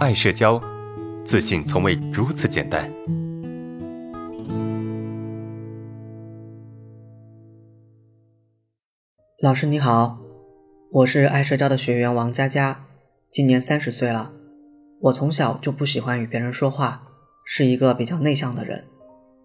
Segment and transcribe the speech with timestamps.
[0.00, 0.58] 爱社交，
[1.26, 2.90] 自信从未如此简单。
[9.42, 10.18] 老师你好，
[10.90, 12.86] 我是爱社交的学员王佳佳，
[13.30, 14.32] 今年三十岁了。
[15.02, 17.06] 我从小就不喜欢与别人说话，
[17.44, 18.86] 是一个比较内向的人。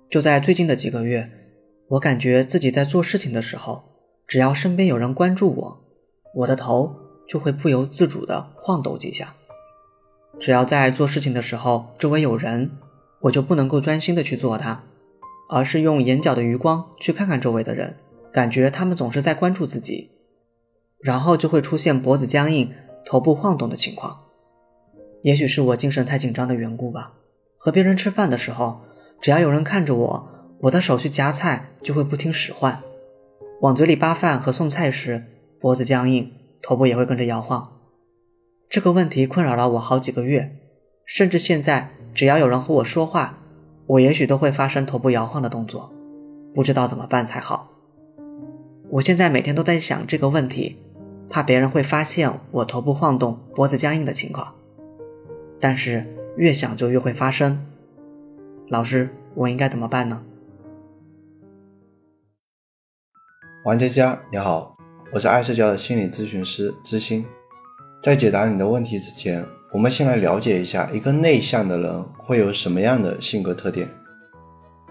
[0.10, 1.30] 就在最近的几个月，
[1.90, 3.84] 我感觉自己在做事情的时候，
[4.26, 5.86] 只要身边有人关注我，
[6.36, 6.96] 我的头
[7.28, 9.36] 就会不由自主地晃动几下。
[10.40, 12.72] 只要在做事情的时候周围有人，
[13.22, 14.84] 我就不能够专心的去做它，
[15.50, 17.98] 而是用眼角的余光去看看周围的人，
[18.32, 20.12] 感觉他们总是在关注自己，
[21.00, 22.72] 然后就会出现脖子僵硬、
[23.06, 24.20] 头部晃动的情况。
[25.24, 27.14] 也许是我精神太紧张的缘故吧。
[27.58, 28.82] 和别人吃饭的时候，
[29.20, 32.84] 只要有人看着我，我的手去夹菜就会不听使唤，
[33.62, 35.26] 往嘴里扒饭和送菜时，
[35.60, 37.75] 脖子僵硬，头部也会跟着摇晃。
[38.76, 40.54] 这个问题困扰了我好几个月，
[41.06, 43.38] 甚至现在只要有人和我说话，
[43.88, 45.94] 我也许都会发生头部摇晃的动作，
[46.54, 47.70] 不知道怎么办才好。
[48.90, 50.76] 我现在每天都在想这个问题，
[51.30, 54.54] 怕别人会发现我头部晃动、脖子僵硬的情况。
[55.62, 57.66] 但是越想就越会发生，
[58.68, 60.22] 老师，我应该怎么办呢？
[63.64, 64.76] 王佳佳，你好，
[65.14, 67.26] 我是爱社交的心理咨询师知心。
[68.06, 73.90] 在解答你的问题之前，我们先来了解一下一个内向的人会有什么样的性格特点。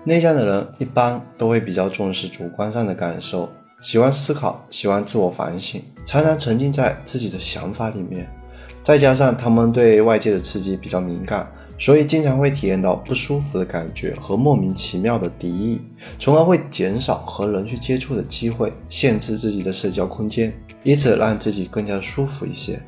[0.03, 3.49] 内向的人一般都会比较重视主观上的感受，
[3.81, 8.29] 喜欢思考，喜欢自我反省，常常沉浸在自己的想法里面。
[8.83, 11.49] 再加上他们对外界的刺激比较敏感，
[11.79, 15.81] 所以经常会体验到不舒服的感觉和莫名其妙的敌意，
[16.19, 22.83] 从而会减少和人去接触的机会，限制自己的社交空间，以此让自己更加舒服一些。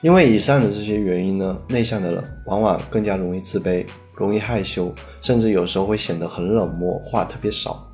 [0.00, 7.84] 因为以上的这些原因呢，内向的人往往更加容易自卑，容易害羞，甚至有时候会显得很冷漠，话特别少。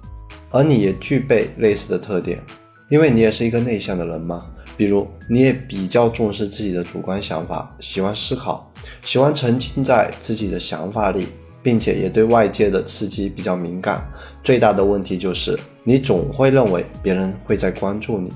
[0.51, 2.39] 而你也具备类似的特点，
[2.91, 4.47] 因为你也是一个内向的人嘛。
[4.77, 8.71] 比如，你也比较重视自己的主观想法，喜欢思考，
[9.03, 11.29] 喜欢沉浸在自己的想法里，
[11.63, 14.07] 并且也对外界的刺激比较敏感。
[14.43, 18.33] 最大的问题就是，你总会认为别人会在关注你，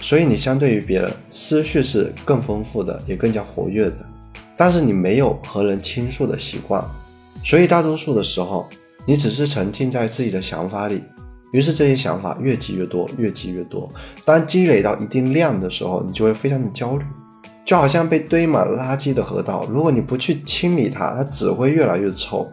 [0.00, 3.96] 所以你相对于别人，思绪是更丰富的，也更加活跃的。
[4.56, 6.84] 但是你没有和人倾诉的习惯，
[7.44, 8.66] 所以大多数的时候，
[9.06, 11.02] 你只是沉浸在自己的想法里。
[11.52, 13.90] 于是这些想法越积越多，越积越多。
[14.24, 17.04] 当积累到一定量的时候，你就会非常的焦虑，
[17.64, 19.66] 就好像被堆满垃圾的河道。
[19.70, 22.46] 如果你不去清理它，它只会越来越臭。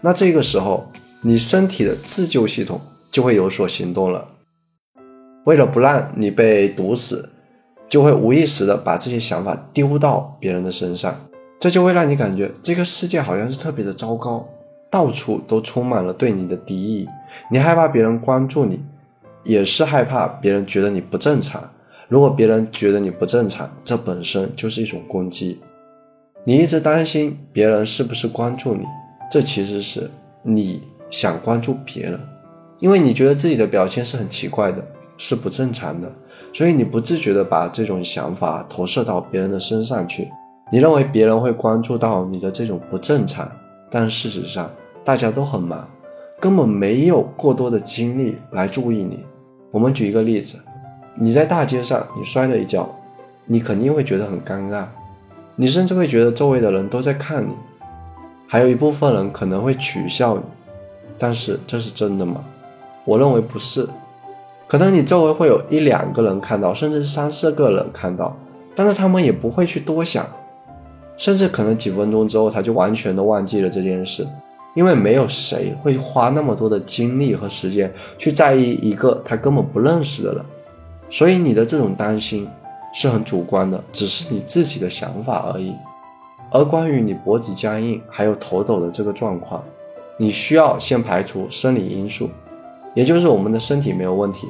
[0.00, 0.90] 那这个时候，
[1.22, 2.80] 你身体的自救系统
[3.10, 4.28] 就会有所行动了。
[5.44, 7.30] 为了不让你被毒死，
[7.88, 11.14] 就会无意识的把这些想法丢到别人的身上，
[11.60, 14.48] 这就会让你感觉这个世界好像是特别的糟糕。
[14.90, 17.08] 到处都充满了对你的敌意，
[17.50, 18.80] 你害怕别人关注你，
[19.42, 21.68] 也是害怕别人觉得你不正常。
[22.06, 25.60] 如果别人觉得你不正常，这本身就是一种攻击。
[26.44, 28.84] 你一直担心别人是不是关注你，
[29.28, 30.08] 这其实是
[30.42, 30.80] 你
[31.10, 32.20] 想关注别人，
[32.78, 34.84] 因为你觉得自己的表现是很奇怪的，
[35.16, 36.12] 是不正常的，
[36.52, 40.30] 所以你不自觉的把这种想法投射到别人的身上去。
[40.72, 43.50] 你认为别人会关注到你的这种不正常，
[43.90, 44.70] 但事实上。
[45.06, 45.86] 大家都很忙，
[46.40, 49.18] 根本没有过多的精力来注意你。
[49.70, 50.56] 我们举一个例子，
[51.14, 52.88] 你在大街上你摔了一跤，
[53.44, 54.86] 你肯定会觉得很尴尬，
[55.56, 57.52] 你甚至会觉得周围的人都在看你，
[58.48, 60.42] 还有一部分人可能会取笑你。
[61.18, 62.42] 但是这是真的吗？
[63.04, 63.88] 我认为不是。
[64.66, 68.36] 可能你周围会有一两个人看到，甚至是三四个人看到，
[68.74, 70.26] 但是他们也不会去多想，
[71.16, 74.26] 甚至可能几分钟之后他就完全的忘记了这件事。
[74.74, 80.44] 因为没有谁会花那么多的精力和时间去在意一个他根本不认识的人，
[81.08, 82.48] 所以你的这种担心
[82.92, 85.72] 是很主观的，只是你自己的想法而已。
[86.50, 89.62] 而关于你脖子僵硬还有头抖的这个状况，
[90.16, 92.28] 你需要先排除生理因素，
[92.94, 94.48] 也就是我们的身体没有问题。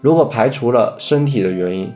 [0.00, 1.92] 如果排除了身体的原因，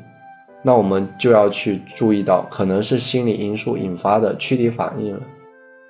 [0.64, 5.20] 那我们就要去注意到可能是心理因素引发的躯体反应了。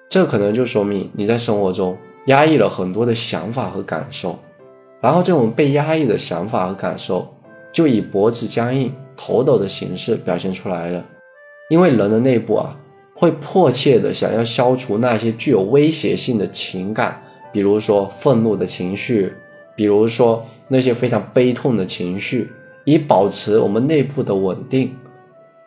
[0.08, 1.96] 这可能就说明你在生活中
[2.26, 4.38] 压抑了很多的想法和感受，
[5.00, 7.34] 然后这种被压抑的想法和感受
[7.72, 11.04] 就以脖子僵硬、头抖的形式表现出来了。
[11.70, 12.78] 因为人的内部啊，
[13.14, 19.32] 会迫切的想要消除那些具有威胁性的情感，比如说愤怒的情绪，
[19.82, 22.48] 比如说那些非常悲痛的情绪，
[22.84, 24.94] 以保持我们内部的稳定。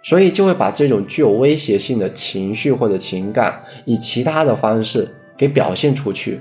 [0.01, 6.39] 所以就会把这种具有威胁性的情绪或者情感以其他的方式给表现出去。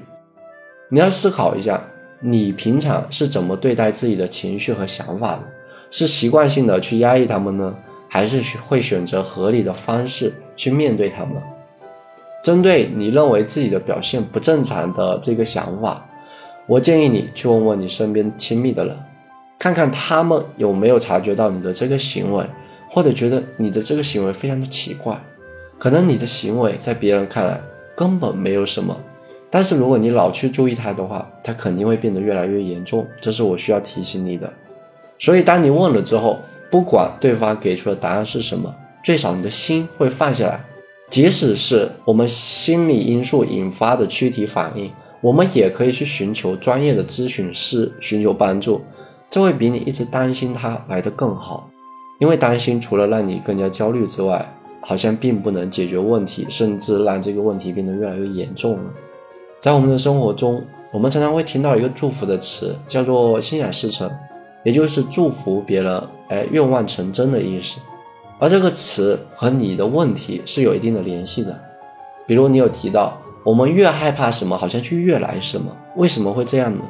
[0.88, 1.84] 你要思考一下，
[2.20, 5.42] 你平常是怎么对待自己的情绪和想法的？
[5.90, 7.74] 是习惯性的去压抑他们呢，
[8.08, 11.42] 还是会选择合理的方式去面对他们？
[12.44, 16.06] 针对你认为自己的表现不正常的这个想法，
[16.66, 18.96] 我建议你去问问你身边亲密的人，
[19.58, 22.44] 看看他们有没有察觉到你的这个行为。
[22.86, 25.18] 或者觉得你的这个行为非常的奇怪，
[25.78, 27.60] 可能你的行为在别人看来
[27.96, 28.96] 根本没有什么，
[29.50, 33.04] 但是如果你老去注意它的话，它肯定会变得越来越严重。
[33.20, 34.52] 这是我需要提醒你的。
[35.18, 36.38] 所以当你问了之后，
[36.70, 38.72] 不管对方给出的答案是什么，
[39.02, 40.60] 最少你的心会放下来。
[41.14, 44.90] 即使是我们心理因素引发的躯体反应，
[45.20, 48.80] 我们也可以去寻求专业的咨询师寻求帮助，
[49.30, 51.70] 这会比你一直担心它来得更好。
[52.18, 54.44] 因为担心除了让你更加焦虑之外，
[54.80, 58.90] 好像并不能解决问题，甚至让这个问题变得越来越严重了。
[59.60, 64.10] 在我们的生活中，我们常常会听到一个祝福的词，叫做“心想事成”，
[64.66, 67.76] 也就是祝福别人，哎，愿望成真的意思。
[68.44, 71.58] 而这个词和你的问题是有一定的联系的。
[72.26, 75.74] 比如你有提到，我们越害怕什么，好像就越来什么。
[75.96, 76.84] 为什么会这样呢？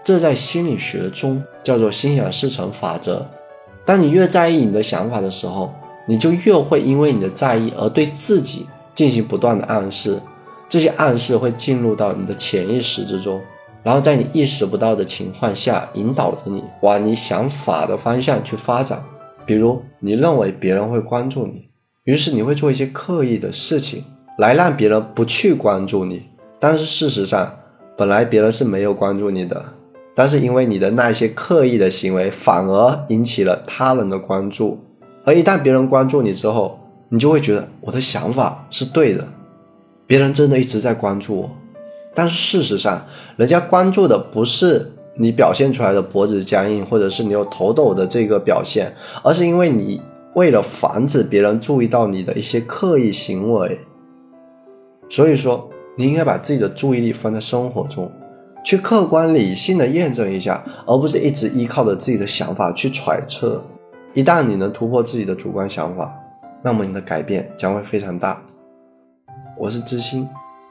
[0.00, 3.28] 这在心理学中叫做“心想事成法则”。
[3.84, 5.74] 当你越在意你的想法的时候，
[6.06, 10.22] 你就越会因为你的在意而对自己进行不断的暗示，
[10.68, 13.40] 这些暗示会进入到你的潜意识之中，
[13.82, 19.02] 然后在你意识不到的情况下，引导着你往你想法的方向去发展。
[19.44, 21.68] 比如，你认为别人会关注你，
[22.04, 24.04] 于是你会做一些刻意的事情
[24.38, 26.22] 来让别人不去关注你，
[26.58, 27.58] 但是事实上，
[27.96, 29.64] 本来别人是没有关注你的。
[30.14, 34.78] 但是因为你的那些刻意的行为，反而引起了他人的关注，
[35.24, 36.78] 而一旦别人关注你之后，
[37.08, 39.26] 你就会觉得我的想法是对的，
[40.06, 41.50] 别人真的一直在关注我。
[42.14, 43.06] 但是事实上，
[43.36, 50.00] 人家关注的不是你表现出来的脖子僵硬，或者是你有头抖的这个表现，而是因为你
[50.34, 53.80] 为了防止别人注意到你的一些刻意行为。
[55.10, 58.10] 所以说，你应该把自己的注意力放在生活中。
[58.64, 63.62] 去客观理性的验证一下，而不是一直依靠着自己的想法去揣测。
[64.14, 66.14] 一旦你能突破自己的主观想法，
[66.62, 68.40] 那么你的改变将会非常大。
[69.58, 70.28] 我是知心，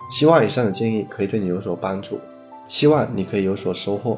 [0.09, 2.17] 希望以上的建议可以对你有所帮助，
[2.71, 4.17] 希望你可以有所收获。